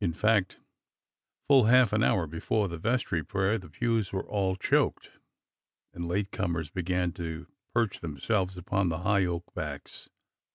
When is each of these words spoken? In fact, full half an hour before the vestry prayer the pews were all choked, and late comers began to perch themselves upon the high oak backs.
In 0.00 0.14
fact, 0.14 0.60
full 1.46 1.64
half 1.64 1.92
an 1.92 2.02
hour 2.02 2.26
before 2.26 2.68
the 2.68 2.78
vestry 2.78 3.22
prayer 3.22 3.58
the 3.58 3.68
pews 3.68 4.10
were 4.10 4.26
all 4.26 4.56
choked, 4.56 5.10
and 5.92 6.08
late 6.08 6.30
comers 6.32 6.70
began 6.70 7.12
to 7.12 7.46
perch 7.74 8.00
themselves 8.00 8.56
upon 8.56 8.88
the 8.88 9.00
high 9.00 9.26
oak 9.26 9.44
backs. 9.54 10.08